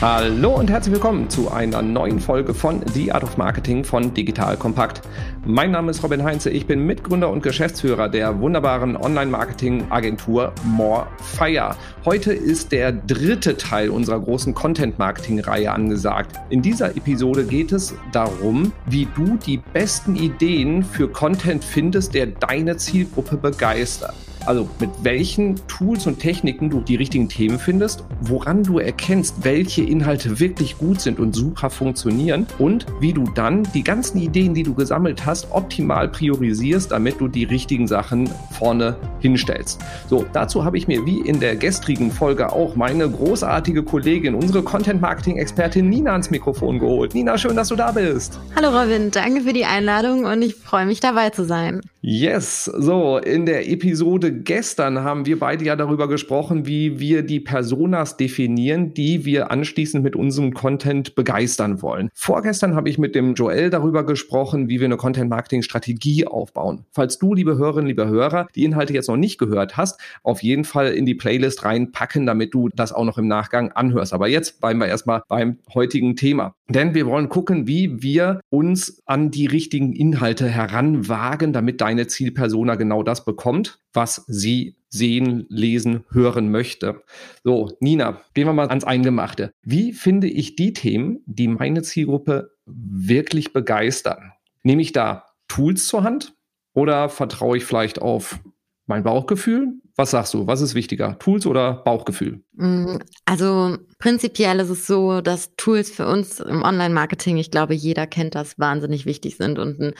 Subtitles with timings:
[0.00, 4.56] Hallo und herzlich willkommen zu einer neuen Folge von The Art of Marketing von Digital
[4.56, 5.02] Kompakt.
[5.44, 11.74] Mein Name ist Robin Heinze, ich bin Mitgründer und Geschäftsführer der wunderbaren Online-Marketing-Agentur Morefire.
[12.04, 16.36] Heute ist der dritte Teil unserer großen Content-Marketing-Reihe angesagt.
[16.48, 22.26] In dieser Episode geht es darum, wie du die besten Ideen für Content findest, der
[22.26, 24.14] deine Zielgruppe begeistert.
[24.48, 29.82] Also mit welchen Tools und Techniken du die richtigen Themen findest, woran du erkennst, welche
[29.82, 34.62] Inhalte wirklich gut sind und super funktionieren und wie du dann die ganzen Ideen, die
[34.62, 39.82] du gesammelt hast, optimal priorisierst, damit du die richtigen Sachen vorne hinstellst.
[40.08, 44.62] So, dazu habe ich mir wie in der gestrigen Folge auch meine großartige Kollegin, unsere
[44.62, 47.12] Content Marketing Expertin Nina ans Mikrofon geholt.
[47.12, 48.40] Nina, schön, dass du da bist.
[48.56, 51.82] Hallo Robin, danke für die Einladung und ich freue mich dabei zu sein.
[52.10, 57.38] Yes, so in der Episode gestern haben wir beide ja darüber gesprochen, wie wir die
[57.38, 62.08] Personas definieren, die wir anschließend mit unserem Content begeistern wollen.
[62.14, 66.86] Vorgestern habe ich mit dem Joel darüber gesprochen, wie wir eine Content-Marketing-Strategie aufbauen.
[66.92, 70.64] Falls du, liebe Hörerinnen, liebe Hörer, die Inhalte jetzt noch nicht gehört hast, auf jeden
[70.64, 74.14] Fall in die Playlist reinpacken, damit du das auch noch im Nachgang anhörst.
[74.14, 76.54] Aber jetzt bleiben wir erstmal beim heutigen Thema.
[76.70, 82.76] Denn wir wollen gucken, wie wir uns an die richtigen Inhalte heranwagen, damit deine Zielpersona
[82.76, 87.02] genau das bekommt, was sie sehen, lesen, hören möchte.
[87.44, 89.52] So, Nina, gehen wir mal ans Eingemachte.
[89.62, 94.32] Wie finde ich die Themen, die meine Zielgruppe wirklich begeistern?
[94.62, 96.34] Nehme ich da Tools zur Hand
[96.74, 98.38] oder vertraue ich vielleicht auf
[98.86, 99.74] mein Bauchgefühl?
[99.98, 100.46] Was sagst du?
[100.46, 101.18] Was ist wichtiger?
[101.18, 102.40] Tools oder Bauchgefühl?
[102.52, 108.06] Mm, also prinzipiell ist es so, dass Tools für uns im Online-Marketing, ich glaube, jeder
[108.06, 109.94] kennt das, wahnsinnig wichtig sind und ein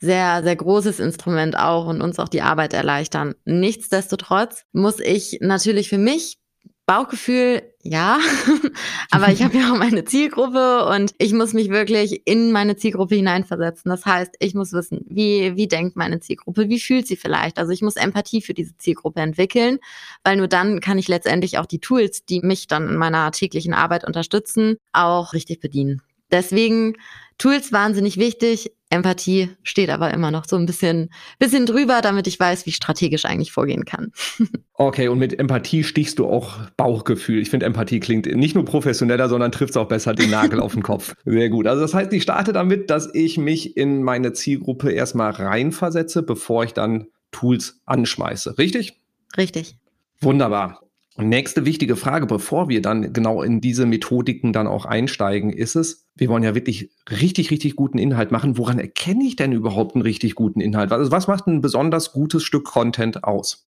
[0.00, 3.36] sehr, sehr großes Instrument auch und uns auch die Arbeit erleichtern.
[3.44, 6.40] Nichtsdestotrotz muss ich natürlich für mich
[6.86, 8.18] Bauchgefühl, ja,
[9.10, 13.14] aber ich habe ja auch meine Zielgruppe und ich muss mich wirklich in meine Zielgruppe
[13.14, 13.90] hineinversetzen.
[13.90, 17.58] Das heißt, ich muss wissen, wie, wie denkt meine Zielgruppe, wie fühlt sie vielleicht.
[17.58, 19.80] Also ich muss Empathie für diese Zielgruppe entwickeln,
[20.24, 23.74] weil nur dann kann ich letztendlich auch die Tools, die mich dann in meiner täglichen
[23.74, 26.00] Arbeit unterstützen, auch richtig bedienen.
[26.32, 26.94] Deswegen
[27.38, 28.72] Tools wahnsinnig wichtig.
[28.90, 32.76] Empathie steht aber immer noch so ein bisschen, bisschen drüber, damit ich weiß, wie ich
[32.76, 34.12] strategisch eigentlich vorgehen kann.
[34.76, 37.40] Okay, und mit Empathie stichst du auch Bauchgefühl.
[37.40, 40.72] Ich finde, Empathie klingt nicht nur professioneller, sondern trifft es auch besser den Nagel auf
[40.72, 41.14] den Kopf.
[41.24, 41.68] Sehr gut.
[41.68, 46.64] Also das heißt, ich starte damit, dass ich mich in meine Zielgruppe erstmal reinversetze, bevor
[46.64, 48.58] ich dann Tools anschmeiße.
[48.58, 49.00] Richtig?
[49.36, 49.76] Richtig.
[50.20, 50.83] Wunderbar.
[51.16, 56.08] Nächste wichtige Frage, bevor wir dann genau in diese Methodiken dann auch einsteigen, ist es,
[56.16, 58.58] wir wollen ja wirklich richtig, richtig guten Inhalt machen.
[58.58, 60.90] Woran erkenne ich denn überhaupt einen richtig guten Inhalt?
[60.90, 63.68] Also was macht ein besonders gutes Stück Content aus?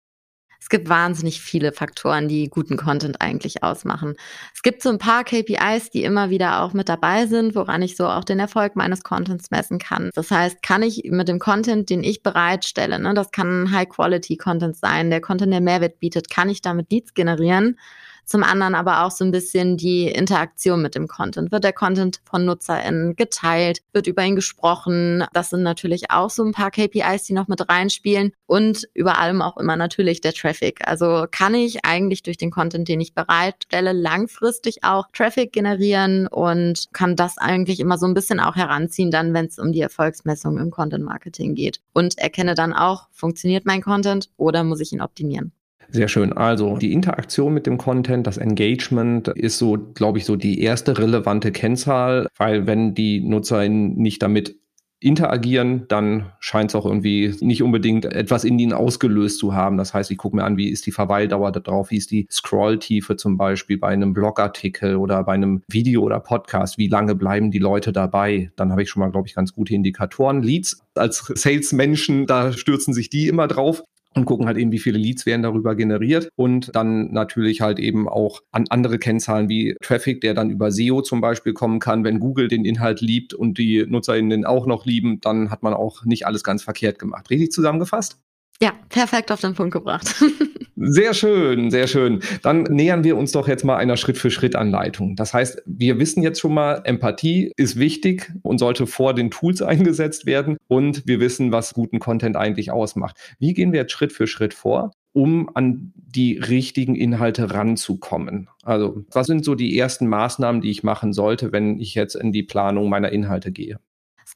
[0.64, 4.14] Es gibt wahnsinnig viele Faktoren, die guten Content eigentlich ausmachen.
[4.54, 7.96] Es gibt so ein paar KPIs, die immer wieder auch mit dabei sind, woran ich
[7.96, 10.08] so auch den Erfolg meines Contents messen kann.
[10.14, 15.10] Das heißt, kann ich mit dem Content, den ich bereitstelle, ne, das kann High-Quality-Content sein,
[15.10, 17.78] der Content, der Mehrwert bietet, kann ich damit Leads generieren?
[18.24, 21.52] Zum anderen aber auch so ein bisschen die Interaktion mit dem Content.
[21.52, 23.80] Wird der Content von NutzerInnen geteilt?
[23.92, 25.24] Wird über ihn gesprochen?
[25.32, 28.32] Das sind natürlich auch so ein paar KPIs, die noch mit reinspielen.
[28.46, 30.86] Und über allem auch immer natürlich der Traffic.
[30.86, 36.86] Also kann ich eigentlich durch den Content, den ich bereitstelle, langfristig auch Traffic generieren und
[36.92, 40.58] kann das eigentlich immer so ein bisschen auch heranziehen, dann, wenn es um die Erfolgsmessung
[40.58, 41.80] im Content Marketing geht.
[41.92, 45.52] Und erkenne dann auch, funktioniert mein Content oder muss ich ihn optimieren?
[45.94, 46.32] Sehr schön.
[46.32, 50.98] Also die Interaktion mit dem Content, das Engagement ist so, glaube ich, so die erste
[50.98, 54.56] relevante Kennzahl, weil wenn die Nutzer nicht damit
[54.98, 59.76] interagieren, dann scheint es auch irgendwie nicht unbedingt etwas in ihnen ausgelöst zu haben.
[59.76, 62.26] Das heißt, ich gucke mir an, wie ist die Verweildauer da drauf, wie ist die
[62.28, 67.52] Scrolltiefe zum Beispiel bei einem Blogartikel oder bei einem Video oder Podcast, wie lange bleiben
[67.52, 68.50] die Leute dabei?
[68.56, 70.42] Dann habe ich schon mal, glaube ich, ganz gute Indikatoren.
[70.42, 74.98] Leads als Salesmenschen, da stürzen sich die immer drauf und gucken halt eben, wie viele
[74.98, 80.20] Leads werden darüber generiert und dann natürlich halt eben auch an andere Kennzahlen wie Traffic,
[80.20, 82.04] der dann über SEO zum Beispiel kommen kann.
[82.04, 85.74] Wenn Google den Inhalt liebt und die NutzerInnen den auch noch lieben, dann hat man
[85.74, 87.30] auch nicht alles ganz verkehrt gemacht.
[87.30, 88.23] Richtig zusammengefasst?
[88.62, 90.14] Ja, perfekt auf den Punkt gebracht.
[90.76, 92.20] sehr schön, sehr schön.
[92.42, 95.16] Dann nähern wir uns doch jetzt mal einer Schritt-für-Schritt-Anleitung.
[95.16, 99.60] Das heißt, wir wissen jetzt schon mal, Empathie ist wichtig und sollte vor den Tools
[99.62, 103.16] eingesetzt werden und wir wissen, was guten Content eigentlich ausmacht.
[103.38, 104.92] Wie gehen wir jetzt Schritt für Schritt vor?
[105.14, 108.48] um an die richtigen Inhalte ranzukommen?
[108.64, 112.32] Also, was sind so die ersten Maßnahmen, die ich machen sollte, wenn ich jetzt in
[112.32, 113.78] die Planung meiner Inhalte gehe?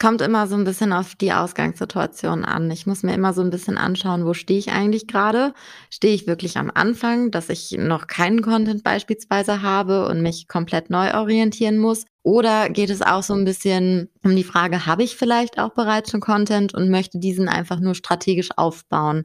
[0.01, 2.71] Kommt immer so ein bisschen auf die Ausgangssituation an.
[2.71, 5.55] Ich muss mir immer so ein bisschen anschauen, wo stehe ich eigentlich gerade?
[5.91, 10.89] Stehe ich wirklich am Anfang, dass ich noch keinen Content beispielsweise habe und mich komplett
[10.89, 12.05] neu orientieren muss?
[12.23, 16.13] Oder geht es auch so ein bisschen um die Frage, habe ich vielleicht auch bereits
[16.13, 19.25] schon Content und möchte diesen einfach nur strategisch aufbauen?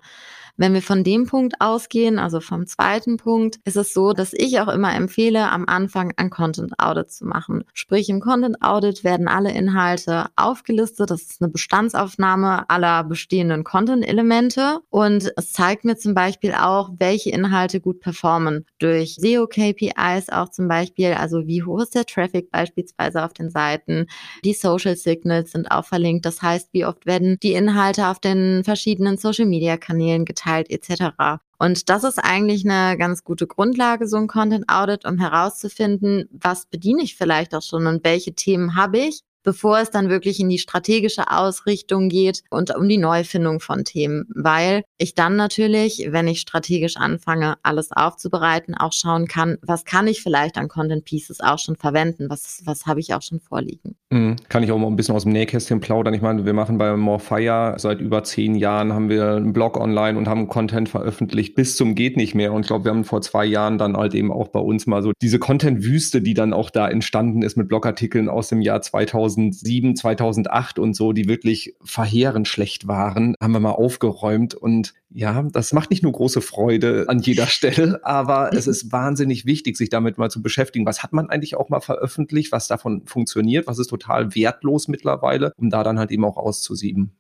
[0.55, 4.59] Wenn wir von dem Punkt ausgehen, also vom zweiten Punkt, ist es so, dass ich
[4.59, 7.63] auch immer empfehle, am Anfang ein Content Audit zu machen.
[7.73, 11.09] Sprich, im Content Audit werden alle Inhalte aufgelistet.
[11.09, 17.31] Das ist eine Bestandsaufnahme aller bestehenden Content-Elemente und es zeigt mir zum Beispiel auch, welche
[17.31, 18.65] Inhalte gut performen.
[18.77, 24.05] Durch SEO-KPIs auch zum Beispiel, also wie hoch ist der Traffic beispielsweise auf den Seiten.
[24.45, 26.27] Die Social Signals sind auch verlinkt.
[26.27, 31.42] Das heißt, wie oft werden die Inhalte auf den verschiedenen Social-Media-Kanälen geteilt geteilt etc.
[31.57, 36.66] Und das ist eigentlich eine ganz gute Grundlage, so ein Content Audit, um herauszufinden, was
[36.66, 40.50] bediene ich vielleicht auch schon und welche Themen habe ich bevor es dann wirklich in
[40.50, 46.28] die strategische Ausrichtung geht und um die Neufindung von Themen, weil ich dann natürlich, wenn
[46.28, 51.40] ich strategisch anfange, alles aufzubereiten, auch schauen kann, was kann ich vielleicht an Content Pieces
[51.40, 53.95] auch schon verwenden, was, was habe ich auch schon vorliegen.
[54.10, 54.36] Mhm.
[54.50, 56.13] Kann ich auch mal ein bisschen aus dem Nähkästchen plaudern.
[56.13, 60.18] Ich meine, wir machen bei Morfire seit über zehn Jahren, haben wir einen Blog online
[60.18, 62.54] und haben Content veröffentlicht bis zum geht nicht mehr.
[62.54, 65.01] Und ich glaube, wir haben vor zwei Jahren dann halt eben auch bei uns mal
[65.01, 69.32] so diese Content-Wüste, die dann auch da entstanden ist mit Blogartikeln aus dem Jahr 2000
[69.33, 74.53] 2007, 2008 und so, die wirklich verheerend schlecht waren, haben wir mal aufgeräumt.
[74.53, 79.45] Und ja, das macht nicht nur große Freude an jeder Stelle, aber es ist wahnsinnig
[79.45, 80.85] wichtig, sich damit mal zu beschäftigen.
[80.85, 85.53] Was hat man eigentlich auch mal veröffentlicht, was davon funktioniert, was ist total wertlos mittlerweile,
[85.57, 87.12] um da dann halt eben auch auszusieben.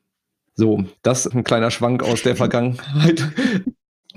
[0.55, 3.31] So, das ist ein kleiner Schwank aus der Vergangenheit.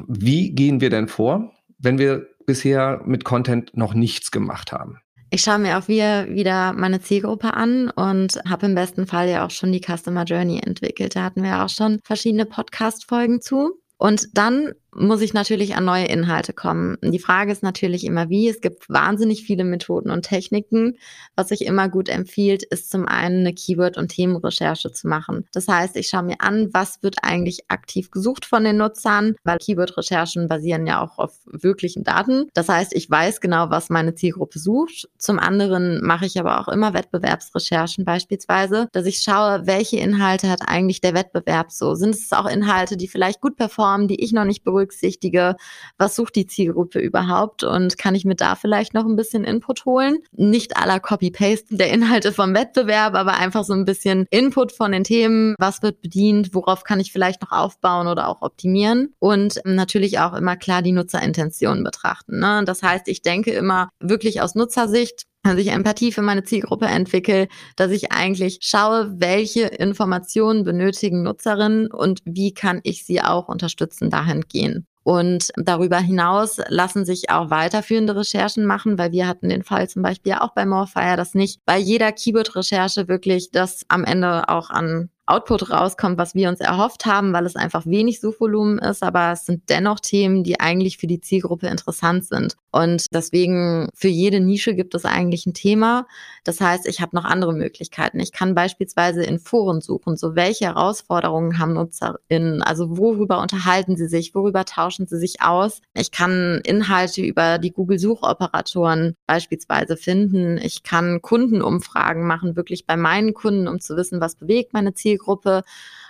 [0.06, 5.00] Wie gehen wir denn vor, wenn wir bisher mit Content noch nichts gemacht haben?
[5.30, 9.50] Ich schaue mir auch wieder, meine Zielgruppe an und habe im besten Fall ja auch
[9.50, 11.16] schon die Customer Journey entwickelt.
[11.16, 13.80] Da hatten wir auch schon verschiedene Podcast-Folgen zu.
[13.98, 16.96] Und dann muss ich natürlich an neue Inhalte kommen.
[17.02, 18.48] Die Frage ist natürlich immer wie.
[18.48, 20.96] Es gibt wahnsinnig viele Methoden und Techniken.
[21.36, 25.46] Was sich immer gut empfiehlt, ist zum einen eine Keyword- und Themenrecherche zu machen.
[25.52, 29.58] Das heißt, ich schaue mir an, was wird eigentlich aktiv gesucht von den Nutzern, weil
[29.58, 32.48] Keyword-Recherchen basieren ja auch auf wirklichen Daten.
[32.54, 35.08] Das heißt, ich weiß genau, was meine Zielgruppe sucht.
[35.18, 40.62] Zum anderen mache ich aber auch immer Wettbewerbsrecherchen beispielsweise, dass ich schaue, welche Inhalte hat
[40.66, 41.94] eigentlich der Wettbewerb so.
[41.94, 45.56] Sind es auch Inhalte, die vielleicht gut performen, die ich noch nicht berühre berücksichtige,
[45.98, 49.84] was sucht die Zielgruppe überhaupt und kann ich mir da vielleicht noch ein bisschen Input
[49.84, 50.18] holen.
[50.32, 55.04] Nicht aller Copy-Paste der Inhalte vom Wettbewerb, aber einfach so ein bisschen Input von den
[55.04, 60.18] Themen, was wird bedient, worauf kann ich vielleicht noch aufbauen oder auch optimieren und natürlich
[60.20, 62.38] auch immer klar die Nutzerintention betrachten.
[62.38, 62.62] Ne?
[62.64, 67.48] Das heißt, ich denke immer wirklich aus Nutzersicht, dass ich Empathie für meine Zielgruppe entwickle,
[67.76, 74.10] dass ich eigentlich schaue, welche Informationen benötigen Nutzerinnen und wie kann ich sie auch unterstützen,
[74.10, 74.86] dahin gehen.
[75.06, 80.02] Und darüber hinaus lassen sich auch weiterführende Recherchen machen, weil wir hatten den Fall zum
[80.02, 85.10] Beispiel auch bei Morfire, dass nicht bei jeder Keyword-Recherche wirklich das am Ende auch an
[85.26, 89.44] Output rauskommt, was wir uns erhofft haben, weil es einfach wenig Suchvolumen ist, aber es
[89.44, 92.56] sind dennoch Themen, die eigentlich für die Zielgruppe interessant sind.
[92.76, 96.06] Und deswegen für jede Nische gibt es eigentlich ein Thema.
[96.44, 98.20] Das heißt, ich habe noch andere Möglichkeiten.
[98.20, 104.08] Ich kann beispielsweise in Foren suchen, so welche Herausforderungen haben NutzerInnen, also worüber unterhalten sie
[104.08, 105.80] sich, worüber tauschen sie sich aus.
[105.94, 110.58] Ich kann Inhalte über die Google-Suchoperatoren beispielsweise finden.
[110.58, 115.16] Ich kann Kundenumfragen machen, wirklich bei meinen Kunden, um zu wissen, was bewegt meine Zielgruppe
[115.16, 115.62] Zielgruppe,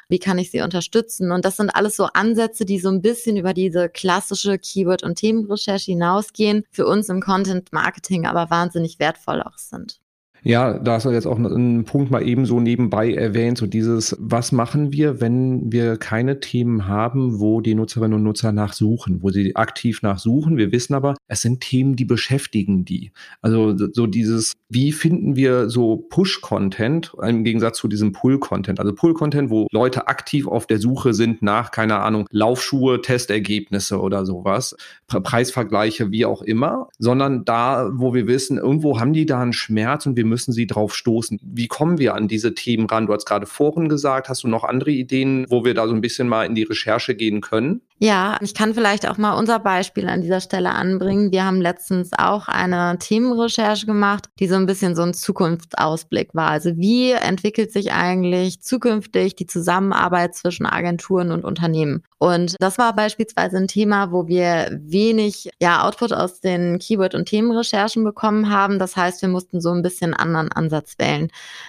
[0.08, 1.32] wie kann ich sie unterstützen?
[1.32, 5.16] Und das sind alles so Ansätze, die so ein bisschen über diese klassische Keyword- und
[5.16, 10.00] Themenrecherche hinausgehen, für uns im Content Marketing aber wahnsinnig wertvoll auch sind.
[10.42, 14.16] Ja, da hast du jetzt auch einen Punkt mal eben so nebenbei erwähnt, so dieses,
[14.20, 19.30] was machen wir, wenn wir keine Themen haben, wo die Nutzerinnen und Nutzer nachsuchen, wo
[19.30, 20.56] sie aktiv nachsuchen.
[20.56, 23.10] Wir wissen aber, es sind Themen, die beschäftigen die.
[23.42, 28.78] Also so dieses, wie finden wir so Push-Content im Gegensatz zu diesem Pull-Content?
[28.78, 34.24] Also Pull-Content, wo Leute aktiv auf der Suche sind nach, keine Ahnung, Laufschuhe, Testergebnisse oder
[34.24, 34.76] sowas,
[35.08, 40.06] Preisvergleiche, wie auch immer, sondern da, wo wir wissen, irgendwo haben die da einen Schmerz
[40.06, 41.40] und wir müssen müssen sie drauf stoßen.
[41.42, 43.06] Wie kommen wir an diese Themen ran?
[43.06, 44.28] Du hast gerade Foren gesagt.
[44.28, 47.14] Hast du noch andere Ideen, wo wir da so ein bisschen mal in die Recherche
[47.14, 47.80] gehen können?
[47.98, 51.32] Ja, ich kann vielleicht auch mal unser Beispiel an dieser Stelle anbringen.
[51.32, 56.50] Wir haben letztens auch eine Themenrecherche gemacht, die so ein bisschen so ein Zukunftsausblick war.
[56.50, 62.02] Also wie entwickelt sich eigentlich zukünftig die Zusammenarbeit zwischen Agenturen und Unternehmen?
[62.18, 67.26] Und das war beispielsweise ein Thema, wo wir wenig ja, Output aus den Keyword- und
[67.26, 68.78] Themenrecherchen bekommen haben.
[68.78, 71.28] Das heißt, wir mussten so ein bisschen anderen Ansatz wählen.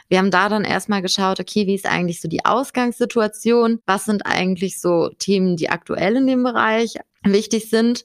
[0.09, 3.79] Wir haben da dann erstmal geschaut, okay, wie ist eigentlich so die Ausgangssituation?
[3.85, 6.97] Was sind eigentlich so Themen, die aktuell in dem Bereich
[7.31, 8.03] wichtig sind.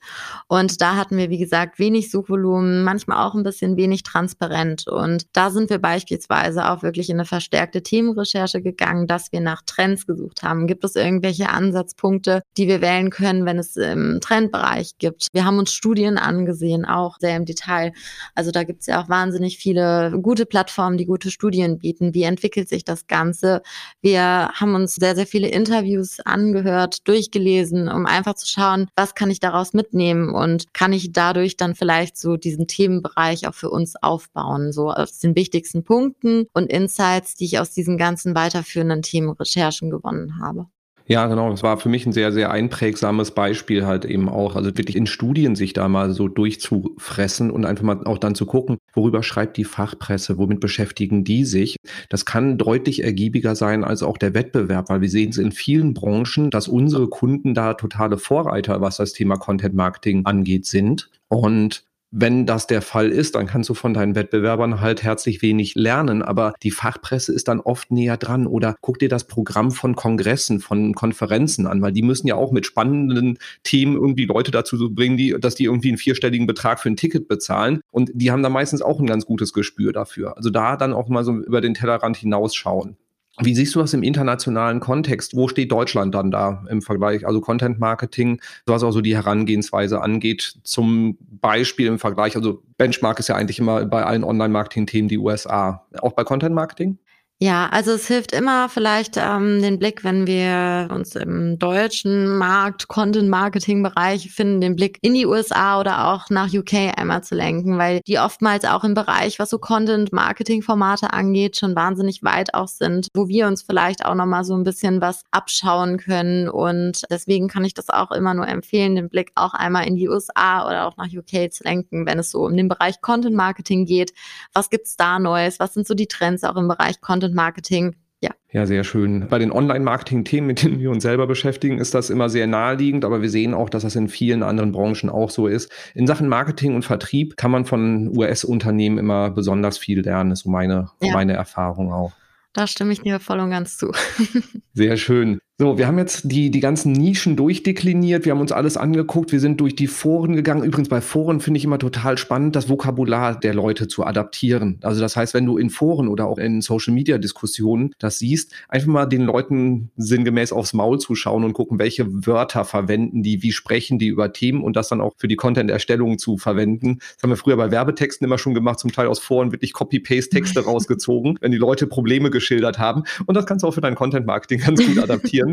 [0.49, 4.87] Und da hatten wir, wie gesagt, wenig Suchvolumen, manchmal auch ein bisschen wenig transparent.
[4.87, 9.63] Und da sind wir beispielsweise auch wirklich in eine verstärkte Themenrecherche gegangen, dass wir nach
[9.67, 10.67] Trends gesucht haben.
[10.67, 15.29] Gibt es irgendwelche Ansatzpunkte, die wir wählen können, wenn es im Trendbereich gibt?
[15.33, 17.93] Wir haben uns Studien angesehen, auch sehr im Detail.
[18.35, 22.15] Also da gibt es ja auch wahnsinnig viele gute Plattformen, die gute Studien bieten.
[22.15, 23.63] Wie entwickelt sich das Ganze?
[24.01, 29.15] Wir haben uns sehr, sehr viele Interviews angehört, durchgelesen, um einfach zu schauen, was was
[29.15, 33.71] kann ich daraus mitnehmen und kann ich dadurch dann vielleicht so diesen Themenbereich auch für
[33.71, 39.03] uns aufbauen, so aus den wichtigsten Punkten und Insights, die ich aus diesen ganzen weiterführenden
[39.03, 40.67] Themenrecherchen gewonnen habe.
[41.07, 41.51] Ja, genau.
[41.51, 44.57] Das war für mich ein sehr, sehr einprägsames Beispiel halt eben auch.
[44.57, 48.47] Also wirklich in Studien sich da mal so durchzufressen und einfach mal auch dann zu
[48.47, 51.77] gucken, worüber schreibt die Fachpresse, womit beschäftigen die sich.
[52.09, 55.95] Das kann deutlich ergiebiger sein als auch der Wettbewerb, weil wir sehen es in vielen
[55.95, 61.11] Branchen, dass unsere Kunden da totale Vorreiter, was das Thema Content Marketing angeht, sind.
[61.29, 65.75] Und wenn das der Fall ist, dann kannst du von deinen Wettbewerbern halt herzlich wenig
[65.75, 69.97] lernen, aber die Fachpresse ist dann oft näher dran oder guck dir das Programm von
[69.97, 74.95] Kongressen, von Konferenzen an, weil die müssen ja auch mit spannenden Themen irgendwie Leute dazu
[74.95, 78.43] bringen, die, dass die irgendwie einen vierstelligen Betrag für ein Ticket bezahlen und die haben
[78.43, 80.37] da meistens auch ein ganz gutes Gespür dafür.
[80.37, 82.97] Also da dann auch mal so über den Tellerrand hinausschauen.
[83.45, 85.35] Wie siehst du das im internationalen Kontext?
[85.35, 87.27] Wo steht Deutschland dann da im Vergleich?
[87.27, 93.19] Also Content Marketing, was auch so die Herangehensweise angeht, zum Beispiel im Vergleich, also Benchmark
[93.19, 95.87] ist ja eigentlich immer bei allen Online-Marketing-Themen die USA.
[96.01, 96.99] Auch bei Content Marketing?
[97.43, 102.87] Ja, also es hilft immer vielleicht ähm, den Blick, wenn wir uns im deutschen Markt,
[102.87, 108.01] Content-Marketing-Bereich finden, den Blick in die USA oder auch nach UK einmal zu lenken, weil
[108.07, 113.27] die oftmals auch im Bereich, was so Content-Marketing-Formate angeht, schon wahnsinnig weit auch sind, wo
[113.27, 116.49] wir uns vielleicht auch nochmal so ein bisschen was abschauen können.
[116.49, 120.09] Und deswegen kann ich das auch immer nur empfehlen, den Blick auch einmal in die
[120.09, 124.13] USA oder auch nach UK zu lenken, wenn es so um den Bereich Content-Marketing geht.
[124.53, 125.59] Was gibt's da Neues?
[125.59, 127.97] Was sind so die Trends auch im Bereich Content Content-Marketing.
[128.21, 128.31] Ja.
[128.53, 129.27] ja, sehr schön.
[129.29, 133.21] Bei den Online-Marketing-Themen, mit denen wir uns selber beschäftigen, ist das immer sehr naheliegend, aber
[133.21, 135.73] wir sehen auch, dass das in vielen anderen Branchen auch so ist.
[135.97, 140.51] In Sachen Marketing und Vertrieb kann man von US-Unternehmen immer besonders viel lernen, ist so
[140.51, 141.13] meine, ja.
[141.13, 142.13] meine Erfahrung auch.
[142.53, 143.91] Da stimme ich dir voll und ganz zu.
[144.73, 145.41] Sehr schön.
[145.63, 149.39] So, wir haben jetzt die, die ganzen Nischen durchdekliniert, wir haben uns alles angeguckt, wir
[149.39, 150.65] sind durch die Foren gegangen.
[150.65, 154.81] Übrigens bei Foren finde ich immer total spannend, das Vokabular der Leute zu adaptieren.
[154.83, 159.07] Also das heißt, wenn du in Foren oder auch in Social-Media-Diskussionen das siehst, einfach mal
[159.07, 164.01] den Leuten sinngemäß aufs Maul zu schauen und gucken, welche Wörter verwenden die, wie sprechen
[164.01, 166.99] die über Themen und das dann auch für die Content-Erstellung zu verwenden.
[166.99, 170.59] Das haben wir früher bei Werbetexten immer schon gemacht, zum Teil aus Foren wirklich Copy-Paste-Texte
[170.65, 173.05] rausgezogen, wenn die Leute Probleme geschildert haben.
[173.27, 175.52] Und das kannst du auch für dein Content-Marketing ganz gut adaptieren.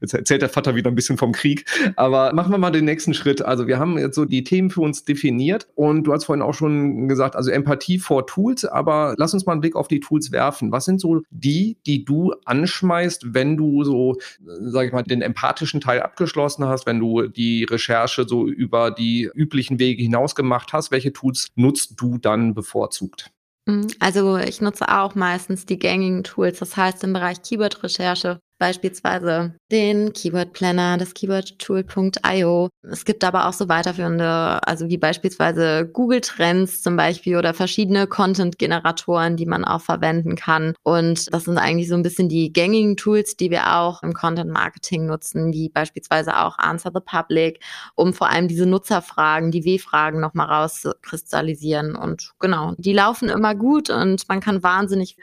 [0.00, 1.64] Jetzt erzählt der Vater wieder ein bisschen vom Krieg.
[1.96, 3.42] Aber machen wir mal den nächsten Schritt.
[3.42, 6.54] Also wir haben jetzt so die Themen für uns definiert und du hast vorhin auch
[6.54, 10.32] schon gesagt, also Empathie vor Tools, aber lass uns mal einen Blick auf die Tools
[10.32, 10.72] werfen.
[10.72, 15.80] Was sind so die, die du anschmeißt, wenn du so, sag ich mal, den empathischen
[15.80, 20.90] Teil abgeschlossen hast, wenn du die Recherche so über die üblichen Wege hinaus gemacht hast?
[20.90, 23.30] Welche Tools nutzt du dann bevorzugt?
[23.66, 23.88] Mhm.
[23.98, 30.12] Also ich nutze auch meistens die gängigen Tools, das heißt im Bereich Keyword-Recherche beispielsweise den
[30.12, 32.68] Keyword Planner, das Keywordtool.io.
[32.82, 38.06] Es gibt aber auch so weiterführende, also wie beispielsweise Google Trends zum Beispiel oder verschiedene
[38.06, 40.74] Content-Generatoren, die man auch verwenden kann.
[40.82, 45.06] Und das sind eigentlich so ein bisschen die gängigen Tools, die wir auch im Content-Marketing
[45.06, 47.60] nutzen, wie beispielsweise auch Answer the Public,
[47.94, 51.96] um vor allem diese Nutzerfragen, die W-Fragen nochmal rauszukristallisieren.
[51.96, 55.16] Und genau, die laufen immer gut und man kann wahnsinnig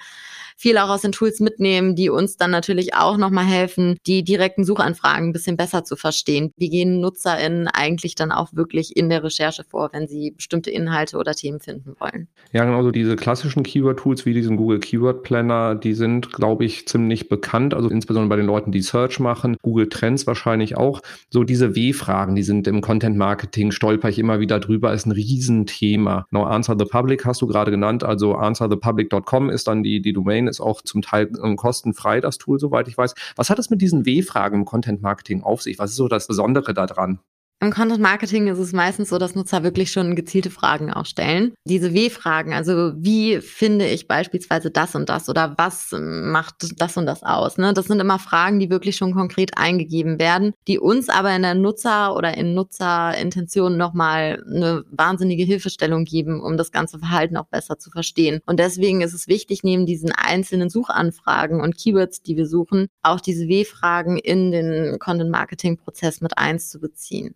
[0.62, 4.66] viel auch aus den Tools mitnehmen, die uns dann natürlich auch nochmal helfen, die direkten
[4.66, 6.52] Suchanfragen ein bisschen besser zu verstehen.
[6.58, 11.18] Wie gehen NutzerInnen eigentlich dann auch wirklich in der Recherche vor, wenn sie bestimmte Inhalte
[11.18, 12.28] oder Themen finden wollen?
[12.52, 16.88] Ja, genau, so diese klassischen Keyword-Tools wie diesen Google Keyword Planner, die sind, glaube ich,
[16.88, 21.02] ziemlich bekannt, also insbesondere bei den Leuten, die Search machen, Google Trends wahrscheinlich auch.
[21.30, 26.26] So diese W-Fragen, die sind im Content-Marketing, stolper ich immer wieder drüber, ist ein Riesenthema.
[26.32, 30.48] Genau, Answer the Public hast du gerade genannt, also answerthepublic.com ist dann die, die Domain,
[30.48, 33.11] ist auch zum Teil kostenfrei, das Tool, soweit ich weiß.
[33.36, 35.80] Was hat es mit diesen W-Fragen im Content Marketing auf sich?
[35.80, 37.20] Was ist so das Besondere daran?
[37.64, 41.54] Im Content Marketing ist es meistens so, dass Nutzer wirklich schon gezielte Fragen auch stellen.
[41.64, 47.06] Diese W-Fragen, also wie finde ich beispielsweise das und das oder was macht das und
[47.06, 47.60] das aus?
[47.60, 47.76] Ne?
[47.76, 51.54] Das sind immer Fragen, die wirklich schon konkret eingegeben werden, die uns aber in der
[51.54, 57.78] Nutzer- oder in Nutzerintention nochmal eine wahnsinnige Hilfestellung geben, um das ganze Verhalten auch besser
[57.78, 58.40] zu verstehen.
[58.48, 63.22] Und deswegen ist es wichtig, neben diesen einzelnen Suchanfragen und Keywords, die wir suchen, auch
[63.22, 67.36] diese W-Fragen in den Content Marketing Prozess mit einzubeziehen.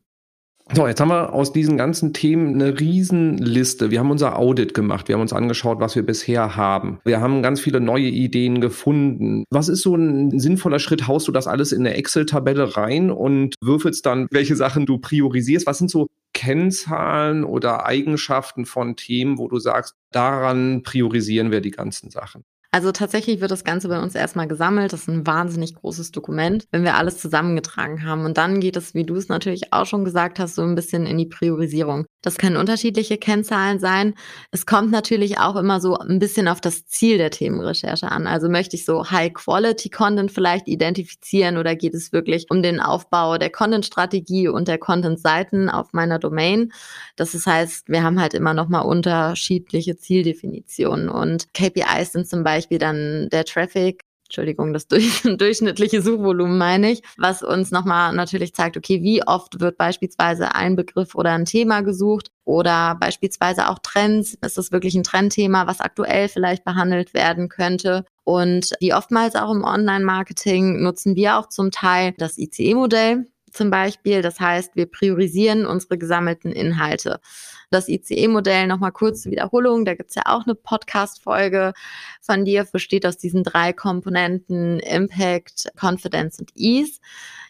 [0.74, 3.92] So, jetzt haben wir aus diesen ganzen Themen eine Riesenliste.
[3.92, 5.08] Wir haben unser Audit gemacht.
[5.08, 7.00] Wir haben uns angeschaut, was wir bisher haben.
[7.06, 9.44] Wir haben ganz viele neue Ideen gefunden.
[9.52, 11.08] Was ist so ein sinnvoller Schritt?
[11.08, 15.68] Haust du das alles in eine Excel-Tabelle rein und würfelst dann, welche Sachen du priorisierst?
[15.68, 21.72] Was sind so Kennzahlen oder Eigenschaften von Themen, wo du sagst, daran priorisieren wir die
[21.72, 22.44] ganzen Sachen?
[22.76, 24.92] Also tatsächlich wird das Ganze bei uns erstmal gesammelt.
[24.92, 28.26] Das ist ein wahnsinnig großes Dokument, wenn wir alles zusammengetragen haben.
[28.26, 31.06] Und dann geht es, wie du es natürlich auch schon gesagt hast, so ein bisschen
[31.06, 32.06] in die Priorisierung.
[32.26, 34.16] Das können unterschiedliche Kennzahlen sein.
[34.50, 38.26] Es kommt natürlich auch immer so ein bisschen auf das Ziel der Themenrecherche an.
[38.26, 43.52] Also möchte ich so High-Quality-Content vielleicht identifizieren oder geht es wirklich um den Aufbau der
[43.52, 46.74] Content-Strategie und der Content-Seiten auf meiner Domain?
[47.16, 53.30] Das heißt, wir haben halt immer nochmal unterschiedliche Zieldefinitionen und KPIs sind zum Beispiel dann
[53.32, 54.02] der Traffic,
[54.36, 59.62] Entschuldigung, das durch, durchschnittliche Suchvolumen meine ich, was uns nochmal natürlich zeigt, okay, wie oft
[59.62, 64.38] wird beispielsweise ein Begriff oder ein Thema gesucht oder beispielsweise auch Trends.
[64.42, 68.04] Ist das wirklich ein Trendthema, was aktuell vielleicht behandelt werden könnte?
[68.26, 74.22] Und wie oftmals auch im Online-Marketing nutzen wir auch zum Teil das ICE-Modell zum Beispiel.
[74.22, 77.22] Das heißt, wir priorisieren unsere gesammelten Inhalte.
[77.70, 81.74] Das ICE-Modell, nochmal kurz zur Wiederholung, da gibt's ja auch eine Podcast-Folge
[82.22, 87.00] von dir, besteht aus diesen drei Komponenten Impact, Confidence und Ease.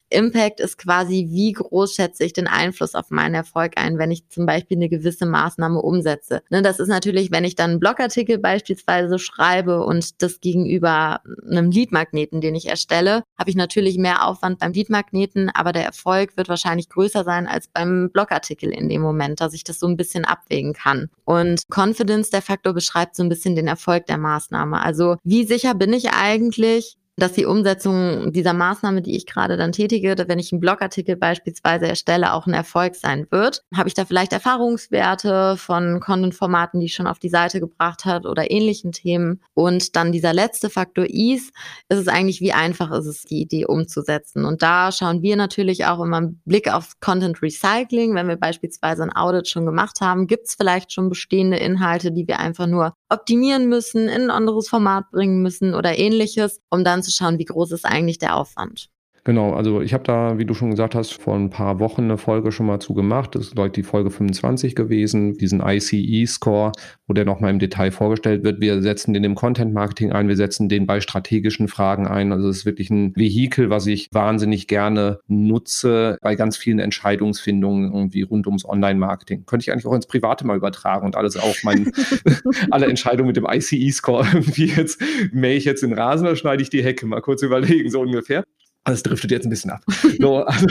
[0.09, 4.27] Impact ist quasi, wie groß schätze ich den Einfluss auf meinen Erfolg ein, wenn ich
[4.29, 6.41] zum Beispiel eine gewisse Maßnahme umsetze.
[6.49, 11.71] Ne, das ist natürlich, wenn ich dann einen Blogartikel beispielsweise schreibe und das gegenüber einem
[11.71, 16.49] Leadmagneten, den ich erstelle, habe ich natürlich mehr Aufwand beim Leadmagneten, aber der Erfolg wird
[16.49, 20.25] wahrscheinlich größer sein als beim Blogartikel in dem Moment, dass ich das so ein bisschen
[20.25, 21.09] abwägen kann.
[21.25, 24.81] Und Confidence, der Faktor, beschreibt so ein bisschen den Erfolg der Maßnahme.
[24.81, 29.71] Also wie sicher bin ich eigentlich, dass die Umsetzung dieser Maßnahme, die ich gerade dann
[29.71, 33.63] tätige, wenn ich einen Blogartikel beispielsweise erstelle, auch ein Erfolg sein wird.
[33.73, 38.25] Habe ich da vielleicht Erfahrungswerte von Content-Formaten, die ich schon auf die Seite gebracht hat
[38.25, 39.41] oder ähnlichen Themen?
[39.53, 41.51] Und dann dieser letzte Faktor Ease,
[41.89, 44.45] ist es eigentlich, wie einfach ist es, die Idee umzusetzen?
[44.45, 48.13] Und da schauen wir natürlich auch immer einen Blick auf Content Recycling.
[48.13, 52.27] Wenn wir beispielsweise ein Audit schon gemacht haben, gibt es vielleicht schon bestehende Inhalte, die
[52.27, 57.03] wir einfach nur optimieren müssen, in ein anderes Format bringen müssen oder ähnliches, um dann
[57.05, 58.89] zu schauen, wie groß ist eigentlich der Aufwand.
[59.27, 62.19] Genau, also ich habe da, wie du schon gesagt hast, vor ein paar Wochen eine
[62.19, 63.33] Folge schon mal zu gemacht.
[63.33, 66.73] Das ist, glaube ich, die Folge 25 gewesen, diesen ICE-Score,
[67.07, 68.61] wo der nochmal im Detail vorgestellt wird.
[68.61, 72.31] Wir setzen den im Content-Marketing ein, wir setzen den bei strategischen Fragen ein.
[72.31, 77.91] Also es ist wirklich ein Vehikel, was ich wahnsinnig gerne nutze bei ganz vielen Entscheidungsfindungen
[77.91, 79.47] irgendwie rund ums Online-Marketing.
[79.47, 81.91] Könnte ich eigentlich auch ins Private mal übertragen und alles auch mein,
[82.69, 86.69] alle Entscheidungen mit dem ICE-Score irgendwie jetzt, mähe ich jetzt den Rasen oder schneide ich
[86.69, 87.07] die Hecke?
[87.07, 88.43] Mal kurz überlegen, so ungefähr.
[88.85, 89.83] Also es driftet jetzt ein bisschen ab.
[90.19, 90.67] So, also,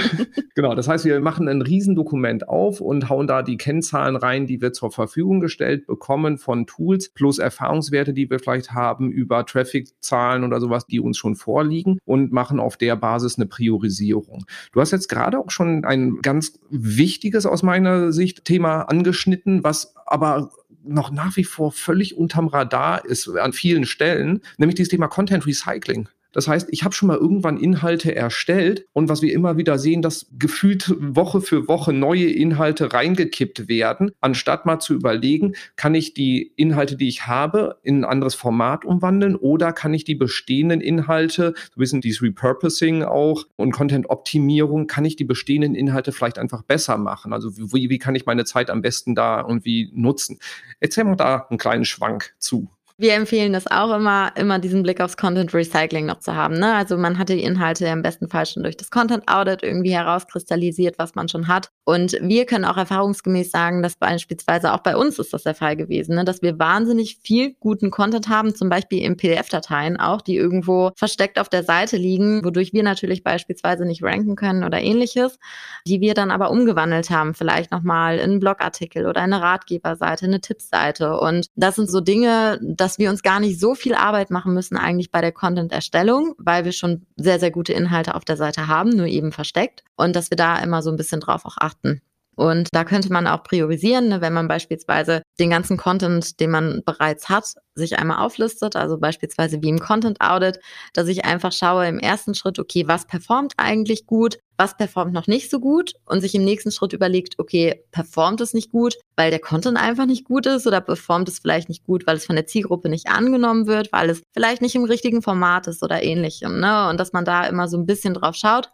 [0.55, 4.61] genau, das heißt, wir machen ein Riesendokument auf und hauen da die Kennzahlen rein, die
[4.61, 10.45] wir zur Verfügung gestellt bekommen von Tools, plus Erfahrungswerte, die wir vielleicht haben über Traffic-Zahlen
[10.45, 14.45] oder sowas, die uns schon vorliegen und machen auf der Basis eine Priorisierung.
[14.73, 19.97] Du hast jetzt gerade auch schon ein ganz wichtiges aus meiner Sicht Thema angeschnitten, was
[20.07, 20.51] aber
[20.85, 25.47] noch nach wie vor völlig unterm Radar ist an vielen Stellen, nämlich dieses Thema Content
[25.47, 26.09] Recycling.
[26.35, 30.03] Das heißt, ich habe schon mal irgendwann Inhalte erstellt und was wir immer wieder sehen,
[30.03, 36.13] dass gefühlt Woche für Woche neue Inhalte reingekippt werden, anstatt mal zu überlegen, kann ich
[36.13, 40.81] die Inhalte, die ich habe, in ein anderes Format umwandeln oder kann ich die bestehenden
[40.81, 46.39] Inhalte, so ein bisschen dieses Repurposing auch und Content-Optimierung, kann ich die bestehenden Inhalte vielleicht
[46.39, 47.33] einfach besser machen?
[47.33, 50.41] Also wie, wie kann ich meine Zeit am besten da irgendwie nutzen?
[50.81, 52.69] Erzähl mal da einen kleinen Schwank zu.
[52.97, 56.55] Wir empfehlen das auch immer, immer diesen Blick aufs Content Recycling noch zu haben.
[56.55, 56.75] Ne?
[56.75, 60.97] Also man hatte die Inhalte im besten Fall schon durch das Content Audit irgendwie herauskristallisiert,
[60.97, 61.71] was man schon hat.
[61.85, 65.75] Und wir können auch erfahrungsgemäß sagen, dass beispielsweise auch bei uns ist das der Fall
[65.75, 66.25] gewesen, ne?
[66.25, 71.41] dass wir wahnsinnig viel guten Content haben, zum Beispiel in PDF-Dateien auch, die irgendwo versteckt
[71.41, 75.41] auf der Seite liegen, wodurch wir natürlich beispielsweise nicht ranken können oder ähnliches,
[75.85, 80.41] die wir dann aber umgewandelt haben, vielleicht nochmal in einen Blogartikel oder eine Ratgeberseite, eine
[80.41, 81.19] Tippseite.
[81.19, 84.77] Und das sind so Dinge, dass wir uns gar nicht so viel Arbeit machen müssen
[84.77, 88.91] eigentlich bei der Content-Erstellung, weil wir schon sehr, sehr gute Inhalte auf der Seite haben,
[88.91, 89.83] nur eben versteckt.
[89.97, 92.03] Und dass wir da immer so ein bisschen drauf auch achten.
[92.37, 96.83] Und da könnte man auch priorisieren, ne, wenn man beispielsweise den ganzen Content, den man
[96.85, 100.59] bereits hat, sich einmal auflistet, also beispielsweise wie im Content Audit,
[100.93, 105.27] dass ich einfach schaue im ersten Schritt, okay, was performt eigentlich gut, was performt noch
[105.27, 109.31] nicht so gut und sich im nächsten Schritt überlegt, okay, performt es nicht gut, weil
[109.31, 112.37] der Content einfach nicht gut ist oder performt es vielleicht nicht gut, weil es von
[112.37, 116.61] der Zielgruppe nicht angenommen wird, weil es vielleicht nicht im richtigen Format ist oder ähnlichem,
[116.61, 116.89] ne?
[116.89, 118.71] Und dass man da immer so ein bisschen drauf schaut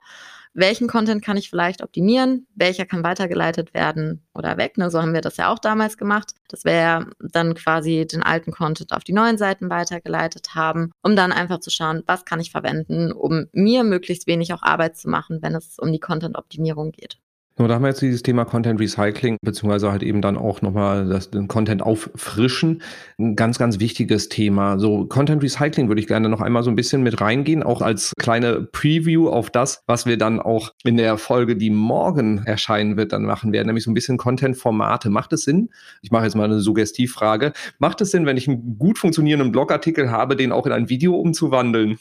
[0.53, 4.79] welchen Content kann ich vielleicht optimieren, welcher kann weitergeleitet werden oder weg.
[4.79, 4.91] Ne?
[4.91, 8.93] So haben wir das ja auch damals gemacht, dass wir dann quasi den alten Content
[8.93, 13.13] auf die neuen Seiten weitergeleitet haben, um dann einfach zu schauen, was kann ich verwenden,
[13.13, 17.19] um mir möglichst wenig auch Arbeit zu machen, wenn es um die Content-Optimierung geht.
[17.59, 21.07] So, da haben wir jetzt dieses Thema Content Recycling, beziehungsweise halt eben dann auch nochmal
[21.07, 22.81] das, den Content auffrischen.
[23.19, 24.79] Ein ganz, ganz wichtiges Thema.
[24.79, 28.15] So, Content Recycling würde ich gerne noch einmal so ein bisschen mit reingehen, auch als
[28.19, 33.13] kleine Preview auf das, was wir dann auch in der Folge, die morgen erscheinen wird,
[33.13, 35.11] dann machen werden, nämlich so ein bisschen Content-Formate.
[35.11, 35.69] Macht es Sinn?
[36.01, 37.53] Ich mache jetzt mal eine Suggestivfrage.
[37.79, 41.15] Macht es Sinn, wenn ich einen gut funktionierenden Blogartikel habe, den auch in ein Video
[41.17, 41.99] umzuwandeln?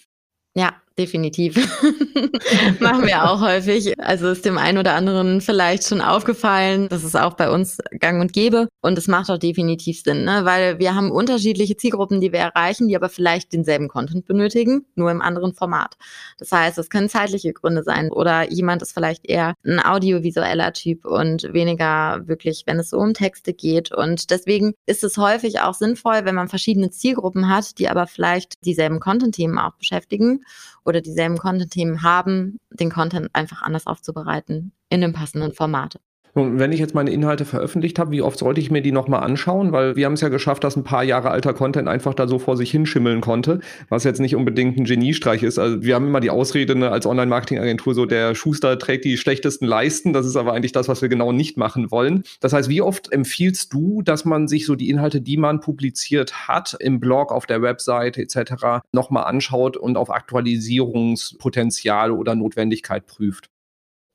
[0.55, 1.55] Ja, definitiv.
[2.79, 3.99] Machen wir auch häufig.
[3.99, 6.89] Also ist dem einen oder anderen vielleicht schon aufgefallen.
[6.89, 8.67] Das ist auch bei uns gang und gäbe.
[8.81, 10.41] Und es macht auch definitiv Sinn, ne?
[10.43, 15.09] weil wir haben unterschiedliche Zielgruppen, die wir erreichen, die aber vielleicht denselben Content benötigen, nur
[15.09, 15.95] im anderen Format.
[16.37, 21.05] Das heißt, es können zeitliche Gründe sein oder jemand ist vielleicht eher ein audiovisueller Typ
[21.05, 23.91] und weniger wirklich, wenn es so um Texte geht.
[23.93, 28.65] Und deswegen ist es häufig auch sinnvoll, wenn man verschiedene Zielgruppen hat, die aber vielleicht
[28.65, 30.41] dieselben Content-Themen auch beschäftigen
[30.89, 35.99] oder dieselben Content-Themen haben, den Content einfach anders aufzubereiten in dem passenden Format.
[36.33, 39.23] Und wenn ich jetzt meine Inhalte veröffentlicht habe, wie oft sollte ich mir die nochmal
[39.23, 39.71] anschauen?
[39.71, 42.39] Weil wir haben es ja geschafft, dass ein paar Jahre alter Content einfach da so
[42.39, 45.59] vor sich hinschimmeln konnte, was jetzt nicht unbedingt ein Geniestreich ist.
[45.59, 49.65] Also wir haben immer die Ausrede ne, als Online-Marketing-Agentur, so der Schuster trägt die schlechtesten
[49.65, 50.13] Leisten.
[50.13, 52.23] Das ist aber eigentlich das, was wir genau nicht machen wollen.
[52.39, 56.47] Das heißt, wie oft empfiehlst du, dass man sich so die Inhalte, die man publiziert
[56.47, 58.81] hat, im Blog, auf der Webseite etc.
[58.91, 63.49] nochmal anschaut und auf Aktualisierungspotenzial oder Notwendigkeit prüft?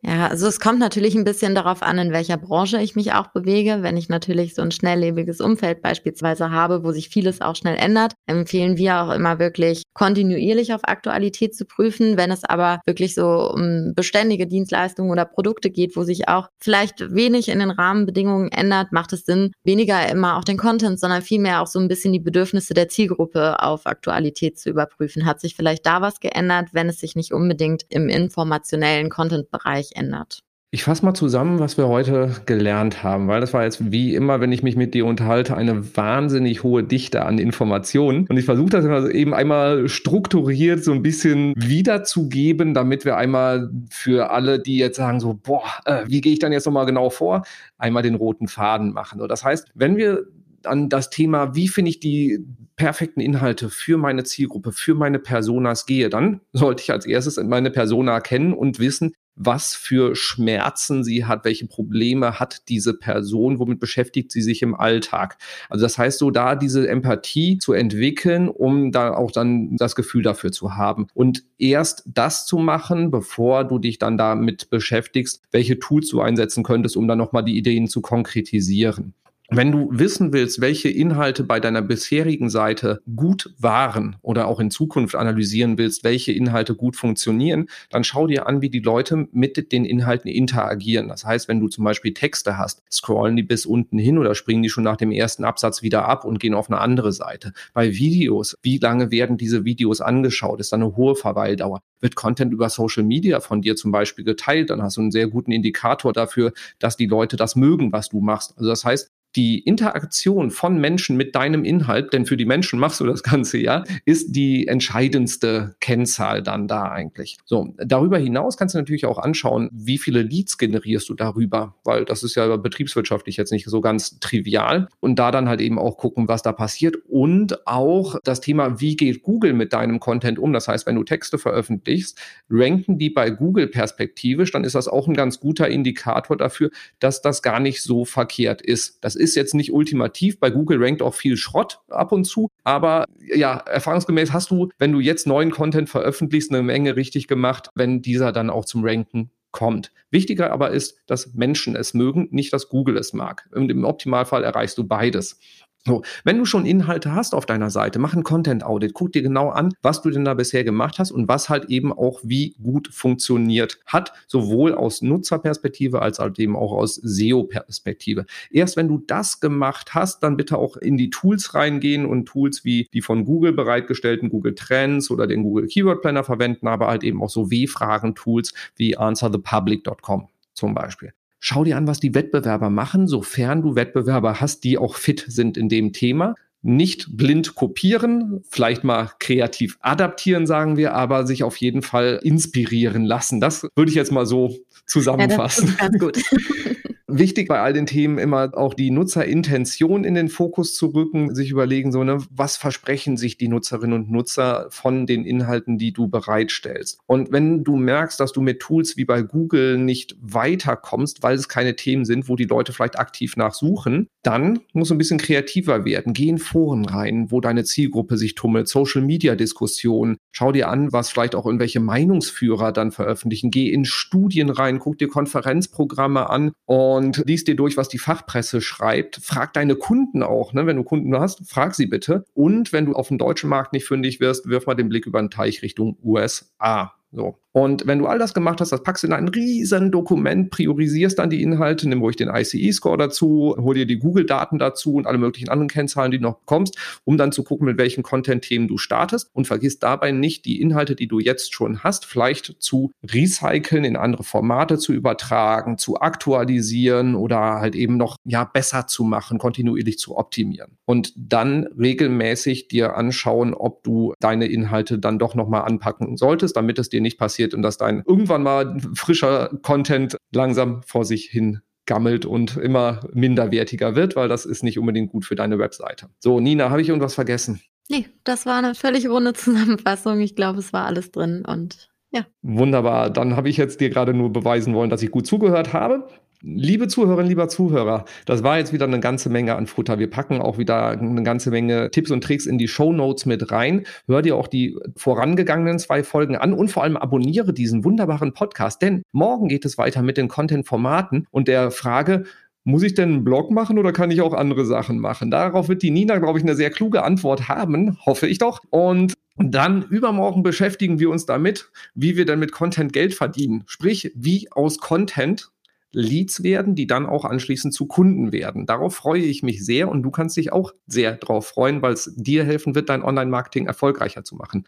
[0.06, 3.28] Ja, also es kommt natürlich ein bisschen darauf an, in welcher Branche ich mich auch
[3.28, 3.78] bewege.
[3.80, 8.12] Wenn ich natürlich so ein schnelllebiges Umfeld beispielsweise habe, wo sich vieles auch schnell ändert,
[8.26, 12.18] empfehlen wir auch immer wirklich kontinuierlich auf Aktualität zu prüfen.
[12.18, 17.14] Wenn es aber wirklich so um beständige Dienstleistungen oder Produkte geht, wo sich auch vielleicht
[17.14, 21.62] wenig in den Rahmenbedingungen ändert, macht es Sinn, weniger immer auch den Content, sondern vielmehr
[21.62, 25.24] auch so ein bisschen die Bedürfnisse der Zielgruppe auf Aktualität zu überprüfen.
[25.24, 30.40] Hat sich vielleicht da was geändert, wenn es sich nicht unbedingt im informationellen Content-Bereich ändert.
[30.74, 34.40] Ich fasse mal zusammen, was wir heute gelernt haben, weil das war jetzt wie immer,
[34.40, 38.26] wenn ich mich mit dir unterhalte, eine wahnsinnig hohe Dichte an Informationen.
[38.26, 44.32] Und ich versuche das eben einmal strukturiert so ein bisschen wiederzugeben, damit wir einmal für
[44.32, 47.44] alle, die jetzt sagen so, boah, äh, wie gehe ich dann jetzt nochmal genau vor,
[47.78, 49.20] einmal den roten Faden machen.
[49.20, 50.24] So, das heißt, wenn wir
[50.64, 55.86] an das Thema, wie finde ich die perfekten Inhalte für meine Zielgruppe, für meine Personas
[55.86, 61.24] gehe, dann sollte ich als erstes meine Persona kennen und wissen, was für Schmerzen sie
[61.24, 65.38] hat, welche Probleme hat diese Person, womit beschäftigt sie sich im Alltag.
[65.68, 70.22] Also das heißt so, da diese Empathie zu entwickeln, um da auch dann das Gefühl
[70.22, 71.06] dafür zu haben.
[71.14, 76.62] Und erst das zu machen, bevor du dich dann damit beschäftigst, welche Tools du einsetzen
[76.62, 79.14] könntest, um dann nochmal die Ideen zu konkretisieren.
[79.50, 84.70] Wenn du wissen willst, welche Inhalte bei deiner bisherigen Seite gut waren oder auch in
[84.70, 89.70] Zukunft analysieren willst, welche Inhalte gut funktionieren, dann schau dir an, wie die Leute mit
[89.70, 91.08] den Inhalten interagieren.
[91.08, 94.62] Das heißt, wenn du zum Beispiel Texte hast, scrollen die bis unten hin oder springen
[94.62, 97.52] die schon nach dem ersten Absatz wieder ab und gehen auf eine andere Seite.
[97.74, 100.58] Bei Videos, wie lange werden diese Videos angeschaut?
[100.58, 101.82] Ist da eine hohe Verweildauer?
[102.00, 104.70] Wird Content über Social Media von dir zum Beispiel geteilt?
[104.70, 108.20] Dann hast du einen sehr guten Indikator dafür, dass die Leute das mögen, was du
[108.20, 108.54] machst.
[108.56, 113.00] Also das heißt, die Interaktion von Menschen mit deinem Inhalt, denn für die Menschen machst
[113.00, 117.38] du das Ganze ja, ist die entscheidendste Kennzahl dann da eigentlich.
[117.44, 122.04] So, darüber hinaus kannst du natürlich auch anschauen, wie viele Leads generierst du darüber, weil
[122.04, 125.96] das ist ja betriebswirtschaftlich jetzt nicht so ganz trivial und da dann halt eben auch
[125.96, 130.52] gucken, was da passiert und auch das Thema, wie geht Google mit deinem Content um?
[130.52, 132.18] Das heißt, wenn du Texte veröffentlichst,
[132.50, 136.70] ranken die bei Google perspektivisch, dann ist das auch ein ganz guter Indikator dafür,
[137.00, 138.98] dass das gar nicht so verkehrt ist.
[139.02, 140.38] Das ist jetzt nicht ultimativ.
[140.38, 142.50] Bei Google rankt auch viel Schrott ab und zu.
[142.64, 147.70] Aber ja, erfahrungsgemäß hast du, wenn du jetzt neuen Content veröffentlichst, eine Menge richtig gemacht,
[147.74, 149.92] wenn dieser dann auch zum Ranken kommt.
[150.10, 153.48] Wichtiger aber ist, dass Menschen es mögen, nicht dass Google es mag.
[153.52, 155.38] Und im Optimalfall erreichst du beides.
[155.86, 159.20] So, wenn du schon Inhalte hast auf deiner Seite, mach ein Content Audit, guck dir
[159.20, 162.54] genau an, was du denn da bisher gemacht hast und was halt eben auch wie
[162.62, 168.24] gut funktioniert hat, sowohl aus Nutzerperspektive als halt eben auch aus SEO-Perspektive.
[168.50, 172.64] Erst wenn du das gemacht hast, dann bitte auch in die Tools reingehen und Tools
[172.64, 177.04] wie die von Google bereitgestellten Google Trends oder den Google Keyword Planner verwenden, aber halt
[177.04, 181.12] eben auch so W-Fragen-Tools wie answerthepublic.com zum Beispiel.
[181.46, 185.58] Schau dir an, was die Wettbewerber machen, sofern du Wettbewerber hast, die auch fit sind
[185.58, 186.36] in dem Thema.
[186.62, 193.04] Nicht blind kopieren, vielleicht mal kreativ adaptieren, sagen wir, aber sich auf jeden Fall inspirieren
[193.04, 193.42] lassen.
[193.42, 195.74] Das würde ich jetzt mal so zusammenfassen.
[195.78, 196.18] Ja, ganz gut.
[197.18, 201.50] wichtig bei all den Themen immer auch die Nutzerintention in den Fokus zu rücken, sich
[201.50, 206.08] überlegen, so, ne, was versprechen sich die Nutzerinnen und Nutzer von den Inhalten, die du
[206.08, 206.98] bereitstellst.
[207.06, 211.48] Und wenn du merkst, dass du mit Tools wie bei Google nicht weiterkommst, weil es
[211.48, 215.84] keine Themen sind, wo die Leute vielleicht aktiv nachsuchen, dann musst du ein bisschen kreativer
[215.84, 216.12] werden.
[216.12, 220.16] Geh in Foren rein, wo deine Zielgruppe sich tummelt, Social Media Diskussionen.
[220.32, 223.50] Schau dir an, was vielleicht auch irgendwelche Meinungsführer dann veröffentlichen.
[223.50, 227.98] Geh in Studien rein, guck dir Konferenzprogramme an und und liest dir durch, was die
[227.98, 229.16] Fachpresse schreibt.
[229.16, 230.66] Frag deine Kunden auch, ne?
[230.66, 232.24] wenn du Kunden hast, frag sie bitte.
[232.34, 235.20] Und wenn du auf dem deutschen Markt nicht fündig wirst, wirf mal den Blick über
[235.20, 236.94] den Teich Richtung USA.
[237.14, 237.36] So.
[237.52, 241.20] Und wenn du all das gemacht hast, das packst du in ein riesen Dokument, priorisierst
[241.20, 245.18] dann die Inhalte, nimm ruhig den ICE-Score dazu, hol dir die Google-Daten dazu und alle
[245.18, 248.76] möglichen anderen Kennzahlen, die du noch bekommst, um dann zu gucken, mit welchen Content-Themen du
[248.76, 253.84] startest und vergiss dabei nicht, die Inhalte, die du jetzt schon hast, vielleicht zu recyceln,
[253.84, 259.38] in andere Formate zu übertragen, zu aktualisieren oder halt eben noch, ja, besser zu machen,
[259.38, 260.72] kontinuierlich zu optimieren.
[260.86, 266.80] Und dann regelmäßig dir anschauen, ob du deine Inhalte dann doch nochmal anpacken solltest, damit
[266.80, 271.60] es dir nicht passiert und dass dein irgendwann mal frischer Content langsam vor sich hin
[271.86, 276.08] gammelt und immer minderwertiger wird, weil das ist nicht unbedingt gut für deine Webseite.
[276.18, 277.60] So, Nina, habe ich irgendwas vergessen?
[277.88, 280.20] Nee, das war eine völlig runde Zusammenfassung.
[280.20, 282.26] Ich glaube, es war alles drin und ja.
[282.42, 283.10] Wunderbar.
[283.10, 286.08] Dann habe ich jetzt dir gerade nur beweisen wollen, dass ich gut zugehört habe.
[286.46, 289.98] Liebe Zuhörerinnen, lieber Zuhörer, das war jetzt wieder eine ganze Menge an Futter.
[289.98, 293.50] Wir packen auch wieder eine ganze Menge Tipps und Tricks in die Show Notes mit
[293.50, 293.84] rein.
[294.06, 298.82] Hör dir auch die vorangegangenen zwei Folgen an und vor allem abonniere diesen wunderbaren Podcast,
[298.82, 302.24] denn morgen geht es weiter mit den Content-Formaten und der Frage,
[302.62, 305.30] muss ich denn einen Blog machen oder kann ich auch andere Sachen machen?
[305.30, 308.60] Darauf wird die Nina, glaube ich, eine sehr kluge Antwort haben, hoffe ich doch.
[308.68, 313.64] Und dann übermorgen beschäftigen wir uns damit, wie wir denn mit Content Geld verdienen.
[313.66, 315.50] Sprich, wie aus Content
[315.94, 318.66] Leads werden, die dann auch anschließend zu Kunden werden.
[318.66, 322.12] Darauf freue ich mich sehr und du kannst dich auch sehr darauf freuen, weil es
[322.16, 324.66] dir helfen wird, dein Online-Marketing erfolgreicher zu machen.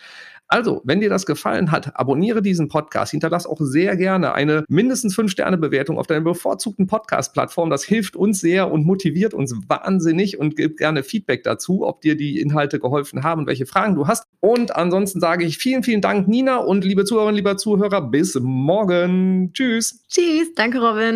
[0.48, 5.16] Also, wenn dir das gefallen hat, abonniere diesen Podcast, hinterlass auch sehr gerne eine mindestens
[5.16, 7.68] 5-Sterne-Bewertung auf deiner bevorzugten Podcast-Plattform.
[7.68, 12.16] Das hilft uns sehr und motiviert uns wahnsinnig und gib gerne Feedback dazu, ob dir
[12.16, 14.24] die Inhalte geholfen haben welche Fragen du hast.
[14.40, 19.50] Und ansonsten sage ich vielen, vielen Dank, Nina und liebe Zuhörerinnen, lieber Zuhörer, bis morgen.
[19.54, 20.04] Tschüss.
[20.08, 21.15] Tschüss, danke, Robin.